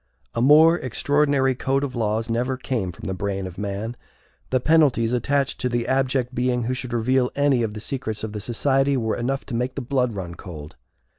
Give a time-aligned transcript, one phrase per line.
[0.33, 3.95] A more extraordinary code of laws never came from the brain of man.
[4.49, 8.33] The penalties attached to the abject being who should reveal any of the secrets of
[8.33, 10.75] the society were enough to make the blood run cold.